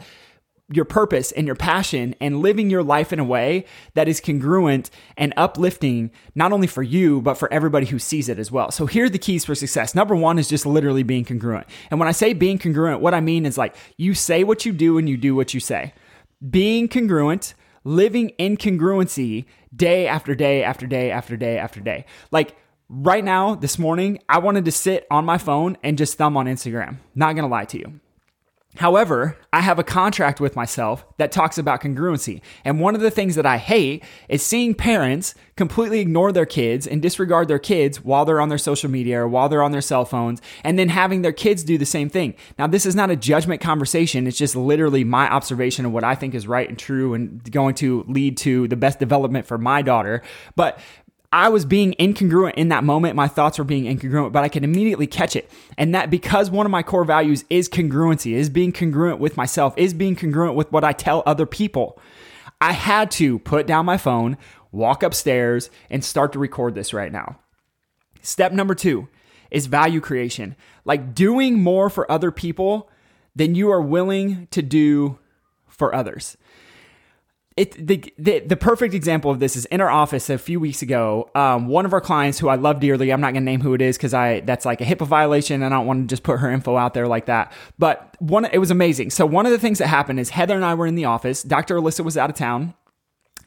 your 0.72 0.84
purpose 0.84 1.32
and 1.32 1.46
your 1.46 1.56
passion 1.56 2.14
and 2.20 2.40
living 2.40 2.70
your 2.70 2.82
life 2.82 3.12
in 3.12 3.18
a 3.18 3.24
way 3.24 3.64
that 3.94 4.08
is 4.08 4.20
congruent 4.20 4.88
and 5.16 5.34
uplifting, 5.36 6.10
not 6.34 6.52
only 6.52 6.66
for 6.66 6.82
you, 6.82 7.20
but 7.20 7.34
for 7.34 7.52
everybody 7.52 7.86
who 7.86 7.98
sees 7.98 8.28
it 8.28 8.38
as 8.38 8.52
well. 8.52 8.70
So 8.70 8.86
here 8.86 9.06
are 9.06 9.10
the 9.10 9.18
keys 9.18 9.44
for 9.44 9.54
success. 9.54 9.94
Number 9.94 10.14
one 10.14 10.38
is 10.38 10.48
just 10.48 10.66
literally 10.66 11.02
being 11.02 11.24
congruent. 11.24 11.66
And 11.90 11.98
when 11.98 12.08
I 12.08 12.12
say 12.12 12.32
being 12.32 12.58
congruent, 12.58 13.00
what 13.00 13.14
I 13.14 13.20
mean 13.20 13.46
is 13.46 13.58
like 13.58 13.74
you 13.96 14.14
say 14.14 14.44
what 14.44 14.64
you 14.64 14.72
do 14.72 14.96
and 14.96 15.08
you 15.08 15.16
do 15.16 15.34
what 15.34 15.52
you 15.52 15.60
say. 15.60 15.92
Being 16.48 16.88
congruent, 16.88 17.54
living 17.84 18.30
in 18.30 18.56
congruency 18.56 19.46
day 19.74 20.06
after 20.06 20.34
day 20.34 20.62
after 20.62 20.86
day 20.86 21.10
after 21.10 21.36
day 21.36 21.58
after 21.58 21.80
day. 21.80 22.06
Like, 22.30 22.56
Right 22.92 23.22
now, 23.22 23.54
this 23.54 23.78
morning, 23.78 24.18
I 24.28 24.38
wanted 24.38 24.64
to 24.64 24.72
sit 24.72 25.06
on 25.12 25.24
my 25.24 25.38
phone 25.38 25.76
and 25.84 25.96
just 25.96 26.18
thumb 26.18 26.36
on 26.36 26.46
Instagram. 26.46 26.96
Not 27.14 27.36
gonna 27.36 27.46
lie 27.46 27.66
to 27.66 27.78
you. 27.78 28.00
However, 28.76 29.36
I 29.52 29.62
have 29.62 29.80
a 29.80 29.84
contract 29.84 30.40
with 30.40 30.54
myself 30.54 31.04
that 31.16 31.32
talks 31.32 31.58
about 31.58 31.80
congruency. 31.80 32.40
And 32.64 32.78
one 32.78 32.94
of 32.94 33.00
the 33.00 33.10
things 33.10 33.34
that 33.34 33.44
I 33.44 33.56
hate 33.56 34.04
is 34.28 34.46
seeing 34.46 34.74
parents 34.74 35.34
completely 35.56 35.98
ignore 35.98 36.30
their 36.30 36.46
kids 36.46 36.86
and 36.86 37.02
disregard 37.02 37.48
their 37.48 37.58
kids 37.58 38.04
while 38.04 38.24
they're 38.24 38.40
on 38.40 38.48
their 38.48 38.58
social 38.58 38.88
media 38.88 39.20
or 39.20 39.28
while 39.28 39.48
they're 39.48 39.62
on 39.62 39.72
their 39.72 39.80
cell 39.80 40.04
phones 40.04 40.40
and 40.62 40.78
then 40.78 40.88
having 40.88 41.22
their 41.22 41.32
kids 41.32 41.64
do 41.64 41.78
the 41.78 41.84
same 41.84 42.08
thing. 42.08 42.34
Now, 42.60 42.68
this 42.68 42.86
is 42.86 42.94
not 42.94 43.10
a 43.10 43.16
judgment 43.16 43.60
conversation. 43.60 44.28
It's 44.28 44.38
just 44.38 44.54
literally 44.54 45.02
my 45.02 45.28
observation 45.28 45.84
of 45.84 45.92
what 45.92 46.04
I 46.04 46.14
think 46.14 46.34
is 46.36 46.46
right 46.46 46.68
and 46.68 46.78
true 46.78 47.12
and 47.12 47.42
going 47.50 47.74
to 47.76 48.04
lead 48.06 48.36
to 48.38 48.68
the 48.68 48.76
best 48.76 49.00
development 49.00 49.46
for 49.46 49.58
my 49.58 49.82
daughter. 49.82 50.22
But 50.54 50.78
I 51.32 51.48
was 51.48 51.64
being 51.64 51.94
incongruent 52.00 52.54
in 52.54 52.68
that 52.68 52.82
moment. 52.82 53.14
My 53.14 53.28
thoughts 53.28 53.58
were 53.58 53.64
being 53.64 53.84
incongruent, 53.84 54.32
but 54.32 54.42
I 54.42 54.48
could 54.48 54.64
immediately 54.64 55.06
catch 55.06 55.36
it. 55.36 55.48
And 55.78 55.94
that 55.94 56.10
because 56.10 56.50
one 56.50 56.66
of 56.66 56.72
my 56.72 56.82
core 56.82 57.04
values 57.04 57.44
is 57.48 57.68
congruency, 57.68 58.32
is 58.32 58.50
being 58.50 58.72
congruent 58.72 59.20
with 59.20 59.36
myself, 59.36 59.72
is 59.76 59.94
being 59.94 60.16
congruent 60.16 60.56
with 60.56 60.72
what 60.72 60.82
I 60.82 60.92
tell 60.92 61.22
other 61.24 61.46
people, 61.46 62.00
I 62.60 62.72
had 62.72 63.10
to 63.12 63.38
put 63.38 63.66
down 63.66 63.86
my 63.86 63.96
phone, 63.96 64.38
walk 64.72 65.04
upstairs, 65.04 65.70
and 65.88 66.04
start 66.04 66.32
to 66.32 66.40
record 66.40 66.74
this 66.74 66.92
right 66.92 67.12
now. 67.12 67.38
Step 68.22 68.52
number 68.52 68.74
two 68.74 69.08
is 69.52 69.66
value 69.66 70.00
creation. 70.00 70.56
Like 70.84 71.14
doing 71.14 71.60
more 71.60 71.88
for 71.90 72.10
other 72.10 72.32
people 72.32 72.90
than 73.36 73.54
you 73.54 73.70
are 73.70 73.80
willing 73.80 74.48
to 74.50 74.62
do 74.62 75.18
for 75.68 75.94
others 75.94 76.36
it 77.60 77.86
the, 77.86 78.02
the, 78.16 78.38
the 78.40 78.56
perfect 78.56 78.94
example 78.94 79.30
of 79.30 79.38
this 79.38 79.54
is 79.54 79.66
in 79.66 79.82
our 79.82 79.90
office 79.90 80.30
a 80.30 80.38
few 80.38 80.58
weeks 80.58 80.80
ago. 80.80 81.30
Um, 81.34 81.68
one 81.68 81.84
of 81.84 81.92
our 81.92 82.00
clients 82.00 82.38
who 82.38 82.48
I 82.48 82.54
love 82.54 82.80
dearly, 82.80 83.12
I'm 83.12 83.20
not 83.20 83.34
going 83.34 83.42
to 83.42 83.50
name 83.50 83.60
who 83.60 83.74
it 83.74 83.82
is 83.82 83.98
because 83.98 84.14
I 84.14 84.40
that's 84.40 84.64
like 84.64 84.80
a 84.80 84.84
HIPAA 84.84 85.06
violation, 85.06 85.62
and 85.62 85.74
I 85.74 85.76
don't 85.76 85.86
want 85.86 86.02
to 86.04 86.06
just 86.06 86.22
put 86.22 86.40
her 86.40 86.50
info 86.50 86.78
out 86.78 86.94
there 86.94 87.06
like 87.06 87.26
that. 87.26 87.52
But 87.78 88.16
one, 88.18 88.46
it 88.46 88.56
was 88.58 88.70
amazing. 88.70 89.10
So 89.10 89.26
one 89.26 89.44
of 89.44 89.52
the 89.52 89.58
things 89.58 89.78
that 89.78 89.88
happened 89.88 90.18
is 90.18 90.30
Heather 90.30 90.54
and 90.56 90.64
I 90.64 90.72
were 90.72 90.86
in 90.86 90.94
the 90.94 91.04
office. 91.04 91.42
Dr. 91.42 91.76
Alyssa 91.76 92.02
was 92.02 92.16
out 92.16 92.30
of 92.30 92.36
town 92.36 92.72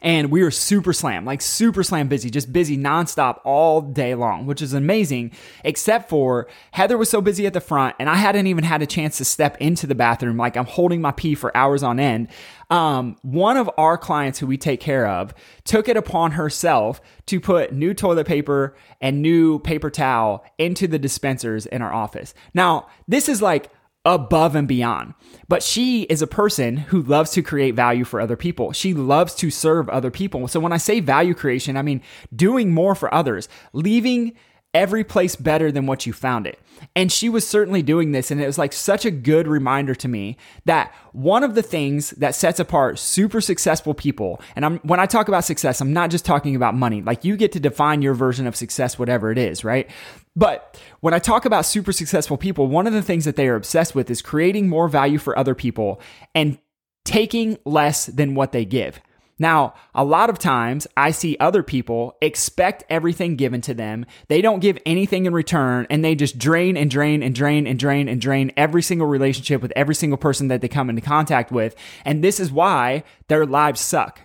and 0.04 0.30
we 0.30 0.44
were 0.44 0.52
super 0.52 0.92
slam, 0.92 1.24
like 1.24 1.42
super 1.42 1.82
slam 1.82 2.10
busy, 2.10 2.30
just 2.30 2.52
busy 2.52 2.78
nonstop 2.78 3.40
all 3.46 3.82
day 3.82 4.14
long, 4.14 4.46
which 4.46 4.62
is 4.62 4.74
amazing. 4.74 5.32
Except 5.64 6.10
for 6.10 6.48
Heather 6.72 6.98
was 6.98 7.10
so 7.10 7.22
busy 7.22 7.48
at 7.48 7.54
the 7.54 7.62
front, 7.62 7.96
and 8.00 8.10
I 8.10 8.16
hadn't 8.16 8.48
even 8.48 8.66
had 8.66 8.82
a 8.82 8.86
chance 8.86 9.18
to 9.18 9.26
step 9.26 9.58
into 9.62 9.88
the 9.88 9.96
bathroom. 9.96 10.38
Like 10.38 10.58
I'm 10.58 10.66
holding 10.66 11.02
my 11.02 11.12
pee 11.12 11.36
for 11.36 11.56
hours 11.56 11.82
on 11.82 12.00
end. 12.00 12.28
Um, 12.70 13.16
one 13.22 13.56
of 13.56 13.70
our 13.78 13.98
clients 13.98 14.40
who 14.40 14.48
we 14.48 14.58
take 14.58 14.80
care 14.80 15.08
of 15.08 15.34
took 15.64 15.88
it 15.88 15.96
upon 15.96 16.32
herself 16.32 17.02
to 17.28 17.40
put 17.40 17.72
new 17.72 17.94
toilet 17.94 18.28
paper 18.28 18.76
and 19.00 19.22
new 19.22 19.60
paper 19.60 19.90
towel 19.90 20.44
into 20.58 20.88
the 20.88 21.00
dispensers 21.00 21.66
in 21.66 21.82
our 21.82 21.94
office. 21.94 22.34
Now, 22.54 22.88
this 23.08 23.30
is 23.30 23.42
like 23.42 23.70
above 24.06 24.56
and 24.56 24.68
beyond. 24.68 25.14
But 25.48 25.64
she 25.64 26.04
is 26.04 26.22
a 26.22 26.28
person 26.28 26.78
who 26.78 27.02
loves 27.02 27.32
to 27.32 27.42
create 27.42 27.76
value 27.76 28.04
for 28.04 28.20
other 28.20 28.36
people. 28.36 28.72
She 28.74 28.94
loves 28.94 29.34
to 29.36 29.50
serve 29.50 29.88
other 29.90 30.12
people. 30.12 30.48
So 30.48 30.60
when 30.60 30.74
I 30.74 30.78
say 30.78 31.00
value 31.00 31.34
creation, 31.34 31.78
I 31.78 31.82
mean 31.82 32.02
doing 32.36 32.72
more 32.72 32.96
for 32.96 33.14
others, 33.14 33.48
leaving 33.72 34.34
every 34.74 35.04
place 35.04 35.36
better 35.36 35.72
than 35.72 35.86
what 35.86 36.06
you 36.06 36.14
found 36.14 36.48
it. 36.48 36.60
And 36.96 37.12
she 37.12 37.30
was 37.30 37.48
certainly 37.48 37.82
doing 37.82 38.12
this. 38.12 38.32
And 38.32 38.42
it 38.42 38.48
was 38.48 38.58
like 38.58 38.74
such 38.74 39.06
a 39.06 39.12
good 39.12 39.48
reminder 39.48 39.94
to 39.96 40.08
me 40.08 40.38
that 40.66 40.94
one 41.12 41.44
of 41.44 41.56
the 41.56 41.62
things 41.62 42.12
that 42.12 42.36
sets 42.36 42.60
apart 42.60 43.00
super 43.00 43.40
successful 43.40 43.94
people, 43.94 44.42
and 44.56 44.66
I'm, 44.66 44.80
when 44.80 45.00
I 45.00 45.06
talk 45.06 45.28
about 45.28 45.46
success, 45.46 45.80
I'm 45.80 45.94
not 45.94 46.10
just 46.10 46.26
talking 46.26 46.56
about 46.56 46.76
money. 46.76 47.02
Like 47.02 47.24
you 47.24 47.38
get 47.38 47.52
to 47.54 47.60
define 47.60 48.02
your 48.02 48.16
version 48.16 48.48
of 48.48 48.56
success, 48.56 48.98
whatever 48.98 49.32
it 49.32 49.38
is, 49.38 49.64
right? 49.64 49.90
But 50.36 50.80
when 51.02 51.14
I 51.14 51.20
talk 51.20 51.46
about 51.46 51.66
super 51.66 51.92
successful 51.92 52.38
people, 52.38 52.68
one 52.68 52.88
of 52.88 52.94
the 52.94 53.04
things 53.04 53.26
that 53.26 53.36
they 53.36 53.48
are 53.48 53.56
obsessed 53.56 53.94
with 53.94 54.10
is 54.10 54.22
creating 54.22 54.68
more 54.68 54.88
value 54.88 55.20
for 55.20 55.38
other 55.38 55.54
people 55.54 56.02
and 56.34 56.58
taking 57.06 57.58
less 57.66 58.08
than 58.08 58.34
what 58.34 58.52
they 58.52 58.66
give. 58.66 59.00
Now, 59.40 59.74
a 59.96 60.04
lot 60.04 60.30
of 60.30 60.38
times 60.38 60.88
I 60.96 61.12
see 61.12 61.36
other 61.40 61.64
people 61.64 62.16
expect 62.22 62.84
everything 62.90 63.36
given 63.36 63.62
to 63.62 63.74
them. 63.74 64.06
They 64.28 64.42
don't 64.42 64.60
give 64.60 64.78
anything 64.86 65.26
in 65.26 65.34
return 65.34 65.88
and 65.90 66.04
they 66.04 66.16
just 66.16 66.38
drain 66.38 66.78
and 66.78 66.90
drain 66.90 67.24
and 67.24 67.34
drain 67.34 67.66
and 67.66 67.80
drain 67.80 68.08
and 68.08 68.22
drain 68.22 68.52
every 68.56 68.84
single 68.84 69.08
relationship 69.08 69.62
with 69.62 69.74
every 69.76 69.96
single 69.96 70.18
person 70.18 70.50
that 70.50 70.62
they 70.62 70.68
come 70.68 70.90
into 70.90 71.02
contact 71.02 71.52
with. 71.52 71.76
And 72.06 72.24
this 72.24 72.40
is 72.40 72.52
why 72.52 73.04
their 73.28 73.46
lives 73.46 73.82
suck. 73.82 74.22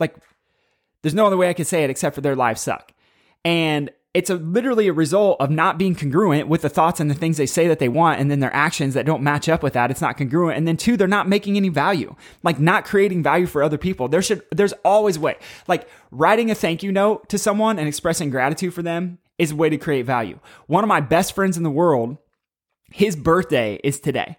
Like, 0.00 0.16
there's 1.02 1.14
no 1.14 1.26
other 1.26 1.36
way 1.36 1.48
I 1.48 1.54
can 1.54 1.64
say 1.64 1.84
it 1.84 1.90
except 1.90 2.14
for 2.14 2.20
their 2.20 2.36
lives 2.36 2.60
suck. 2.60 2.92
And 3.44 3.90
it's 4.14 4.30
a, 4.30 4.36
literally 4.36 4.88
a 4.88 4.92
result 4.92 5.36
of 5.38 5.50
not 5.50 5.78
being 5.78 5.94
congruent 5.94 6.48
with 6.48 6.62
the 6.62 6.68
thoughts 6.68 6.98
and 6.98 7.10
the 7.10 7.14
things 7.14 7.36
they 7.36 7.46
say 7.46 7.68
that 7.68 7.78
they 7.78 7.88
want 7.88 8.20
and 8.20 8.30
then 8.30 8.40
their 8.40 8.54
actions 8.54 8.94
that 8.94 9.04
don't 9.04 9.22
match 9.22 9.48
up 9.48 9.62
with 9.62 9.74
that. 9.74 9.90
It's 9.90 10.00
not 10.00 10.16
congruent. 10.16 10.56
And 10.56 10.66
then 10.66 10.76
two 10.76 10.96
they're 10.96 11.06
not 11.06 11.28
making 11.28 11.56
any 11.56 11.68
value 11.68 12.14
like 12.42 12.58
not 12.58 12.84
creating 12.84 13.22
value 13.22 13.46
for 13.46 13.62
other 13.62 13.78
people. 13.78 14.08
There 14.08 14.22
should 14.22 14.42
there's 14.50 14.72
always 14.84 15.18
a 15.18 15.20
way 15.20 15.36
like 15.66 15.88
writing 16.10 16.50
a 16.50 16.54
thank 16.54 16.82
you 16.82 16.90
note 16.90 17.28
to 17.28 17.38
someone 17.38 17.78
and 17.78 17.86
expressing 17.86 18.30
gratitude 18.30 18.72
for 18.72 18.82
them 18.82 19.18
is 19.36 19.52
a 19.52 19.56
way 19.56 19.68
to 19.68 19.76
create 19.76 20.06
value. 20.06 20.40
One 20.66 20.82
of 20.82 20.88
my 20.88 21.00
best 21.00 21.34
friends 21.34 21.56
in 21.56 21.62
the 21.62 21.70
world 21.70 22.16
his 22.90 23.14
birthday 23.14 23.78
is 23.84 24.00
today 24.00 24.38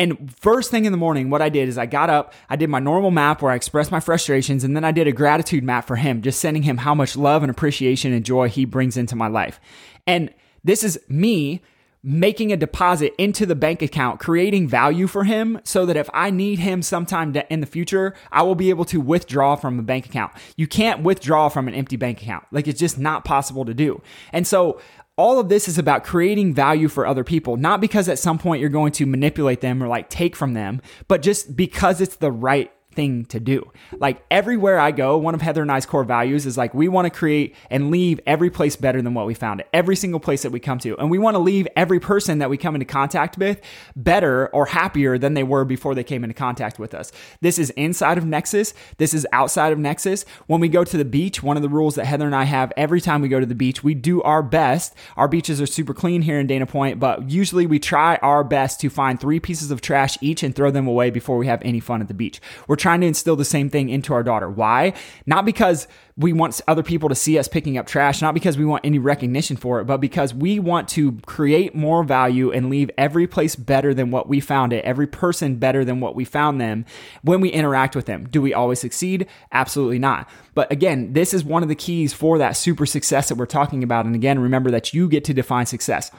and 0.00 0.34
first 0.34 0.70
thing 0.70 0.86
in 0.86 0.92
the 0.92 0.98
morning, 0.98 1.28
what 1.28 1.42
I 1.42 1.50
did 1.50 1.68
is 1.68 1.76
I 1.76 1.84
got 1.84 2.08
up, 2.08 2.32
I 2.48 2.56
did 2.56 2.70
my 2.70 2.78
normal 2.78 3.10
map 3.10 3.42
where 3.42 3.52
I 3.52 3.54
expressed 3.54 3.92
my 3.92 4.00
frustrations, 4.00 4.64
and 4.64 4.74
then 4.74 4.82
I 4.82 4.92
did 4.92 5.06
a 5.06 5.12
gratitude 5.12 5.62
map 5.62 5.86
for 5.86 5.96
him, 5.96 6.22
just 6.22 6.40
sending 6.40 6.62
him 6.62 6.78
how 6.78 6.94
much 6.94 7.16
love 7.16 7.42
and 7.42 7.50
appreciation 7.50 8.14
and 8.14 8.24
joy 8.24 8.48
he 8.48 8.64
brings 8.64 8.96
into 8.96 9.14
my 9.14 9.28
life. 9.28 9.60
And 10.06 10.32
this 10.64 10.82
is 10.84 10.98
me 11.10 11.60
making 12.02 12.50
a 12.50 12.56
deposit 12.56 13.12
into 13.18 13.44
the 13.44 13.54
bank 13.54 13.82
account, 13.82 14.20
creating 14.20 14.66
value 14.66 15.06
for 15.06 15.24
him 15.24 15.60
so 15.64 15.84
that 15.84 15.98
if 15.98 16.08
I 16.14 16.30
need 16.30 16.60
him 16.60 16.80
sometime 16.80 17.36
in 17.50 17.60
the 17.60 17.66
future, 17.66 18.14
I 18.32 18.40
will 18.40 18.54
be 18.54 18.70
able 18.70 18.86
to 18.86 19.02
withdraw 19.02 19.54
from 19.54 19.78
a 19.78 19.82
bank 19.82 20.06
account. 20.06 20.32
You 20.56 20.66
can't 20.66 21.02
withdraw 21.02 21.50
from 21.50 21.68
an 21.68 21.74
empty 21.74 21.96
bank 21.96 22.22
account. 22.22 22.46
Like 22.52 22.66
it's 22.66 22.80
just 22.80 22.98
not 22.98 23.26
possible 23.26 23.66
to 23.66 23.74
do. 23.74 24.00
And 24.32 24.46
so 24.46 24.80
all 25.20 25.38
of 25.38 25.50
this 25.50 25.68
is 25.68 25.76
about 25.76 26.02
creating 26.02 26.54
value 26.54 26.88
for 26.88 27.06
other 27.06 27.22
people, 27.22 27.58
not 27.58 27.78
because 27.78 28.08
at 28.08 28.18
some 28.18 28.38
point 28.38 28.58
you're 28.58 28.70
going 28.70 28.90
to 28.90 29.04
manipulate 29.04 29.60
them 29.60 29.82
or 29.82 29.86
like 29.86 30.08
take 30.08 30.34
from 30.34 30.54
them, 30.54 30.80
but 31.08 31.20
just 31.20 31.54
because 31.54 32.00
it's 32.00 32.16
the 32.16 32.32
right 32.32 32.72
thing 32.92 33.24
to 33.26 33.40
do. 33.40 33.70
Like 33.98 34.22
everywhere 34.30 34.78
I 34.78 34.90
go, 34.90 35.16
one 35.16 35.34
of 35.34 35.42
Heather 35.42 35.62
and 35.62 35.70
I's 35.70 35.86
core 35.86 36.04
values 36.04 36.46
is 36.46 36.56
like 36.56 36.74
we 36.74 36.88
want 36.88 37.06
to 37.06 37.10
create 37.10 37.54
and 37.70 37.90
leave 37.90 38.20
every 38.26 38.50
place 38.50 38.76
better 38.76 39.00
than 39.00 39.14
what 39.14 39.26
we 39.26 39.34
found 39.34 39.60
it. 39.60 39.68
Every 39.72 39.96
single 39.96 40.20
place 40.20 40.42
that 40.42 40.52
we 40.52 40.60
come 40.60 40.78
to. 40.80 40.98
And 40.98 41.10
we 41.10 41.18
want 41.18 41.34
to 41.34 41.38
leave 41.38 41.68
every 41.76 42.00
person 42.00 42.38
that 42.38 42.50
we 42.50 42.56
come 42.56 42.74
into 42.74 42.84
contact 42.84 43.38
with 43.38 43.60
better 43.94 44.48
or 44.48 44.66
happier 44.66 45.18
than 45.18 45.34
they 45.34 45.42
were 45.42 45.64
before 45.64 45.94
they 45.94 46.04
came 46.04 46.24
into 46.24 46.34
contact 46.34 46.78
with 46.78 46.94
us. 46.94 47.12
This 47.40 47.58
is 47.58 47.70
inside 47.70 48.18
of 48.18 48.24
Nexus. 48.24 48.74
This 48.98 49.14
is 49.14 49.26
outside 49.32 49.72
of 49.72 49.78
Nexus. 49.78 50.24
When 50.46 50.60
we 50.60 50.68
go 50.68 50.84
to 50.84 50.96
the 50.96 51.04
beach, 51.04 51.42
one 51.42 51.56
of 51.56 51.62
the 51.62 51.68
rules 51.68 51.94
that 51.94 52.06
Heather 52.06 52.26
and 52.26 52.34
I 52.34 52.44
have 52.44 52.72
every 52.76 53.00
time 53.00 53.22
we 53.22 53.28
go 53.28 53.40
to 53.40 53.46
the 53.46 53.54
beach, 53.54 53.84
we 53.84 53.94
do 53.94 54.22
our 54.22 54.42
best. 54.42 54.94
Our 55.16 55.28
beaches 55.28 55.60
are 55.60 55.66
super 55.66 55.94
clean 55.94 56.22
here 56.22 56.40
in 56.40 56.46
Dana 56.46 56.66
Point, 56.66 56.98
but 56.98 57.30
usually 57.30 57.66
we 57.66 57.78
try 57.78 58.16
our 58.16 58.42
best 58.42 58.80
to 58.80 58.90
find 58.90 59.20
three 59.20 59.40
pieces 59.40 59.70
of 59.70 59.80
trash 59.80 60.18
each 60.20 60.42
and 60.42 60.54
throw 60.54 60.70
them 60.70 60.88
away 60.88 61.10
before 61.10 61.38
we 61.38 61.46
have 61.46 61.62
any 61.62 61.80
fun 61.80 62.00
at 62.00 62.08
the 62.08 62.14
beach. 62.14 62.40
We're 62.66 62.76
trying 62.80 63.00
to 63.02 63.06
instill 63.06 63.36
the 63.36 63.44
same 63.44 63.70
thing 63.70 63.88
into 63.88 64.12
our 64.12 64.22
daughter. 64.22 64.50
Why? 64.50 64.94
Not 65.26 65.44
because 65.44 65.86
we 66.16 66.32
want 66.32 66.60
other 66.66 66.82
people 66.82 67.08
to 67.08 67.14
see 67.14 67.38
us 67.38 67.48
picking 67.48 67.78
up 67.78 67.86
trash, 67.86 68.20
not 68.20 68.34
because 68.34 68.58
we 68.58 68.64
want 68.64 68.84
any 68.84 68.98
recognition 68.98 69.56
for 69.56 69.80
it, 69.80 69.84
but 69.84 69.98
because 69.98 70.34
we 70.34 70.58
want 70.58 70.88
to 70.88 71.12
create 71.26 71.74
more 71.74 72.02
value 72.02 72.50
and 72.50 72.68
leave 72.68 72.90
every 72.98 73.26
place 73.26 73.56
better 73.56 73.94
than 73.94 74.10
what 74.10 74.28
we 74.28 74.40
found 74.40 74.72
it, 74.72 74.84
every 74.84 75.06
person 75.06 75.56
better 75.56 75.84
than 75.84 76.00
what 76.00 76.14
we 76.14 76.24
found 76.24 76.60
them 76.60 76.84
when 77.22 77.40
we 77.40 77.48
interact 77.50 77.94
with 77.94 78.06
them. 78.06 78.28
Do 78.28 78.42
we 78.42 78.52
always 78.52 78.80
succeed? 78.80 79.26
Absolutely 79.52 79.98
not. 79.98 80.28
But 80.54 80.70
again, 80.72 81.12
this 81.12 81.32
is 81.32 81.44
one 81.44 81.62
of 81.62 81.68
the 81.68 81.74
keys 81.74 82.12
for 82.12 82.38
that 82.38 82.56
super 82.56 82.86
success 82.86 83.28
that 83.28 83.36
we're 83.36 83.46
talking 83.46 83.82
about. 83.82 84.04
And 84.04 84.14
again, 84.14 84.38
remember 84.38 84.70
that 84.72 84.92
you 84.92 85.08
get 85.08 85.24
to 85.24 85.34
define 85.34 85.66
success. 85.66 86.10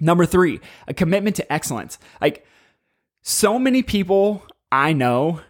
Number 0.00 0.26
three, 0.26 0.60
a 0.86 0.94
commitment 0.94 1.36
to 1.36 1.52
excellence. 1.52 1.98
Like 2.20 2.46
so 3.22 3.58
many 3.58 3.82
people 3.82 4.42
I 4.70 4.92
know 4.92 5.40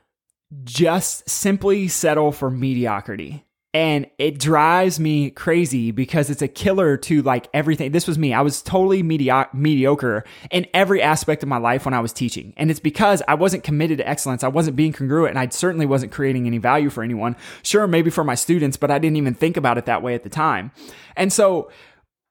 just 0.64 1.28
simply 1.28 1.88
settle 1.88 2.32
for 2.32 2.50
mediocrity. 2.50 3.44
And 3.74 4.06
it 4.16 4.38
drives 4.38 4.98
me 4.98 5.30
crazy 5.30 5.90
because 5.90 6.30
it's 6.30 6.40
a 6.40 6.48
killer 6.48 6.96
to 6.96 7.20
like 7.20 7.48
everything. 7.52 7.92
This 7.92 8.08
was 8.08 8.18
me. 8.18 8.32
I 8.32 8.40
was 8.40 8.62
totally 8.62 9.02
medio- 9.02 9.46
mediocre 9.52 10.24
in 10.50 10.66
every 10.72 11.02
aspect 11.02 11.42
of 11.42 11.50
my 11.50 11.58
life 11.58 11.84
when 11.84 11.92
I 11.92 12.00
was 12.00 12.14
teaching. 12.14 12.54
And 12.56 12.70
it's 12.70 12.80
because 12.80 13.22
I 13.28 13.34
wasn't 13.34 13.64
committed 13.64 13.98
to 13.98 14.08
excellence. 14.08 14.42
I 14.42 14.48
wasn't 14.48 14.76
being 14.76 14.94
congruent 14.94 15.36
and 15.36 15.38
I 15.38 15.48
certainly 15.50 15.84
wasn't 15.84 16.12
creating 16.12 16.46
any 16.46 16.56
value 16.56 16.88
for 16.88 17.02
anyone. 17.02 17.36
Sure, 17.62 17.86
maybe 17.86 18.08
for 18.08 18.24
my 18.24 18.34
students, 18.34 18.78
but 18.78 18.90
I 18.90 18.98
didn't 18.98 19.18
even 19.18 19.34
think 19.34 19.58
about 19.58 19.76
it 19.76 19.84
that 19.84 20.02
way 20.02 20.14
at 20.14 20.22
the 20.22 20.30
time. 20.30 20.72
And 21.14 21.30
so 21.30 21.70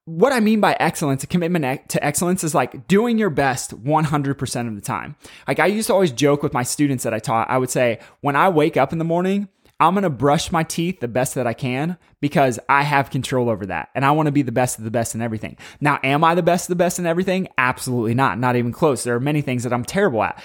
what 0.07 0.31
I 0.31 0.39
mean 0.39 0.61
by 0.61 0.77
excellence, 0.79 1.21
a 1.25 1.27
commitment 1.27 1.89
to 1.89 2.01
excellence 2.01 2.41
is 2.41 2.55
like 2.55 2.87
doing 2.87 3.17
your 3.17 3.29
best 3.29 3.83
100% 3.83 4.67
of 4.67 4.75
the 4.75 4.81
time. 4.81 5.17
Like 5.49 5.59
I 5.59 5.65
used 5.65 5.87
to 5.87 5.93
always 5.93 6.13
joke 6.13 6.41
with 6.41 6.53
my 6.53 6.63
students 6.63 7.03
that 7.03 7.13
I 7.13 7.19
taught, 7.19 7.49
I 7.49 7.57
would 7.57 7.69
say, 7.69 7.99
when 8.21 8.37
I 8.37 8.47
wake 8.47 8.77
up 8.77 8.93
in 8.93 8.99
the 8.99 9.03
morning, 9.03 9.49
I'm 9.81 9.95
going 9.95 10.03
to 10.03 10.09
brush 10.09 10.49
my 10.49 10.63
teeth 10.63 11.01
the 11.01 11.09
best 11.09 11.35
that 11.35 11.45
I 11.45 11.51
can 11.51 11.97
because 12.21 12.57
I 12.69 12.83
have 12.83 13.09
control 13.09 13.49
over 13.49 13.65
that. 13.65 13.89
And 13.95 14.05
I 14.05 14.11
want 14.11 14.27
to 14.27 14.31
be 14.31 14.43
the 14.43 14.51
best 14.53 14.77
of 14.77 14.85
the 14.85 14.91
best 14.91 15.13
in 15.13 15.21
everything. 15.21 15.57
Now, 15.81 15.99
am 16.01 16.23
I 16.23 16.35
the 16.35 16.41
best 16.41 16.69
of 16.69 16.69
the 16.69 16.81
best 16.81 16.99
in 16.99 17.05
everything? 17.05 17.49
Absolutely 17.57 18.13
not. 18.13 18.39
Not 18.39 18.55
even 18.55 18.71
close. 18.71 19.03
There 19.03 19.13
are 19.13 19.19
many 19.19 19.41
things 19.41 19.63
that 19.63 19.73
I'm 19.73 19.83
terrible 19.83 20.23
at. 20.23 20.41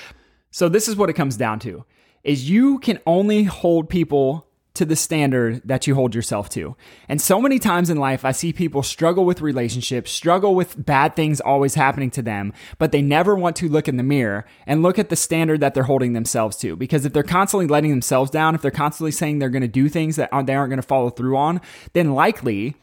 So 0.50 0.68
this 0.68 0.88
is 0.88 0.96
what 0.96 1.08
it 1.08 1.14
comes 1.14 1.36
down 1.36 1.60
to 1.60 1.84
is 2.24 2.50
you 2.50 2.80
can 2.80 2.98
only 3.06 3.44
hold 3.44 3.88
people 3.88 4.48
to 4.74 4.84
the 4.84 4.96
standard 4.96 5.60
that 5.64 5.86
you 5.86 5.94
hold 5.94 6.14
yourself 6.14 6.48
to. 6.50 6.76
And 7.08 7.20
so 7.20 7.40
many 7.40 7.58
times 7.58 7.90
in 7.90 7.98
life, 7.98 8.24
I 8.24 8.32
see 8.32 8.52
people 8.52 8.82
struggle 8.82 9.24
with 9.24 9.40
relationships, 9.40 10.10
struggle 10.10 10.54
with 10.54 10.82
bad 10.84 11.14
things 11.14 11.40
always 11.40 11.74
happening 11.74 12.10
to 12.12 12.22
them, 12.22 12.52
but 12.78 12.92
they 12.92 13.02
never 13.02 13.34
want 13.34 13.56
to 13.56 13.68
look 13.68 13.88
in 13.88 13.96
the 13.96 14.02
mirror 14.02 14.46
and 14.66 14.82
look 14.82 14.98
at 14.98 15.10
the 15.10 15.16
standard 15.16 15.60
that 15.60 15.74
they're 15.74 15.82
holding 15.82 16.14
themselves 16.14 16.56
to. 16.58 16.74
Because 16.76 17.04
if 17.04 17.12
they're 17.12 17.22
constantly 17.22 17.66
letting 17.66 17.90
themselves 17.90 18.30
down, 18.30 18.54
if 18.54 18.62
they're 18.62 18.70
constantly 18.70 19.12
saying 19.12 19.38
they're 19.38 19.50
going 19.50 19.62
to 19.62 19.68
do 19.68 19.88
things 19.88 20.16
that 20.16 20.30
they 20.46 20.54
aren't 20.54 20.70
going 20.70 20.76
to 20.76 20.82
follow 20.82 21.10
through 21.10 21.36
on, 21.36 21.60
then 21.92 22.14
likely 22.14 22.76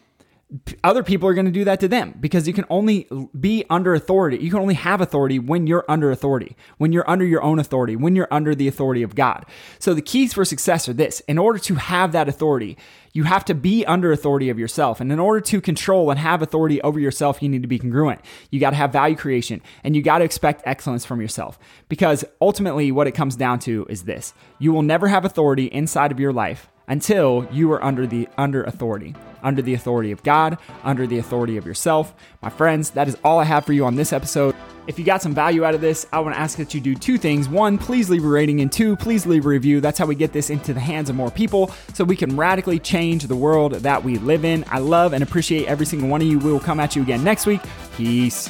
other 0.84 1.04
people 1.04 1.30
are 1.30 1.36
going 1.36 1.46
to 1.46 1.52
do 1.52 1.64
that 1.66 1.80
to 1.80 1.88
them 1.88 2.16
because 2.20 2.48
you 2.48 2.54
can 2.54 2.66
only 2.72 3.08
be 3.40 3.66
under 3.70 3.94
authority. 3.94 4.38
You 4.38 4.50
can 4.50 4.60
only 4.60 4.74
have 4.74 5.00
authority 5.00 5.38
when 5.38 5.68
you're 5.68 5.86
under 5.88 6.10
authority, 6.10 6.58
when 6.78 6.92
you're 6.92 7.08
under 7.08 7.24
your 7.24 7.44
own 7.44 7.60
authority, 7.60 7.96
when 7.96 8.16
you're 8.16 8.28
under 8.32 8.56
the 8.56 8.68
authority 8.68 9.04
of 9.04 9.14
God. 9.14 9.46
So 9.78 9.94
the 9.94 10.02
keys 10.02 10.34
for 10.34 10.44
success 10.44 10.90
are 10.90 10.94
this. 10.94 11.20
In 11.22 11.38
order 11.38 11.60
to 11.60 11.76
have 11.76 12.14
that 12.14 12.28
authority, 12.28 12.78
you 13.14 13.26
have 13.26 13.46
to 13.46 13.54
be 13.54 13.86
under 13.86 14.12
authority 14.12 14.50
of 14.50 14.58
yourself. 14.58 15.00
And 15.00 15.12
in 15.12 15.20
order 15.20 15.42
to 15.42 15.62
control 15.62 16.10
and 16.10 16.20
have 16.20 16.42
authority 16.42 16.82
over 16.82 17.00
yourself, 17.00 17.44
you 17.44 17.50
need 17.50 17.62
to 17.62 17.68
be 17.68 17.78
congruent. 17.78 18.22
You 18.50 18.60
got 18.60 18.72
to 18.72 18.76
have 18.76 18.92
value 18.92 19.16
creation 19.16 19.62
and 19.84 19.96
you 19.96 20.02
got 20.02 20.20
to 20.20 20.26
expect 20.26 20.64
excellence 20.66 21.06
from 21.06 21.22
yourself. 21.22 21.60
Because 21.90 22.26
ultimately, 22.42 22.92
what 22.92 23.08
it 23.08 23.12
comes 23.12 23.36
down 23.36 23.60
to 23.60 23.86
is 23.88 24.04
this 24.04 24.34
you 24.58 24.74
will 24.74 24.82
never 24.82 25.08
have 25.08 25.26
authority 25.26 25.66
inside 25.66 26.12
of 26.12 26.20
your 26.20 26.34
life 26.34 26.70
until 26.90 27.48
you 27.52 27.72
are 27.72 27.82
under 27.84 28.06
the 28.06 28.28
under 28.38 28.64
authority 28.64 29.16
under 29.44 29.62
the 29.62 29.74
authority 29.74 30.12
of 30.12 30.24
God, 30.24 30.58
under 30.84 31.08
the 31.08 31.18
authority 31.18 31.58
of 31.58 31.66
yourself. 31.66 32.14
My 32.42 32.50
friends, 32.50 32.92
that 32.92 33.08
is 33.08 33.18
all 33.24 33.40
I 33.40 33.46
have 33.46 33.66
for 33.66 33.74
you 33.74 33.86
on 33.86 33.96
this 33.96 34.14
episode. 34.14 34.56
If 34.88 34.98
you 34.98 35.06
got 35.06 35.22
some 35.22 35.36
value 35.36 35.64
out 35.64 35.76
of 35.76 35.82
this, 35.82 36.08
I 36.12 36.20
want 36.20 36.36
to 36.36 36.40
ask 36.40 36.58
that 36.58 36.74
you 36.74 36.82
do 36.82 36.96
two 36.96 37.18
things. 37.18 37.48
One, 37.48 37.78
please 37.78 38.10
leave 38.10 38.26
a 38.26 38.28
rating, 38.28 38.62
and 38.62 38.72
two, 38.72 38.96
please 38.96 39.26
leave 39.26 39.46
a 39.46 39.50
review. 39.50 39.82
That's 39.82 40.00
how 40.00 40.08
we 40.08 40.16
get 40.16 40.34
this 40.34 40.50
into 40.50 40.74
the 40.74 40.80
hands 40.80 41.10
of 41.10 41.16
more 41.16 41.30
people 41.30 41.72
so 41.94 42.04
we 42.04 42.16
can 42.16 42.36
radically 42.36 42.80
change 42.80 43.28
the 43.28 43.36
world 43.36 43.74
that 43.74 44.04
we 44.04 44.18
live 44.18 44.44
in. 44.44 44.66
I 44.68 44.80
love 44.80 45.14
and 45.14 45.22
appreciate 45.22 45.68
every 45.68 45.86
single 45.86 46.10
one 46.10 46.22
of 46.22 46.28
you. 46.28 46.40
We 46.40 46.52
will 46.52 46.60
come 46.60 46.80
at 46.80 46.96
you 46.96 47.04
again 47.04 47.24
next 47.24 47.46
week. 47.46 47.62
Peace. 47.96 48.50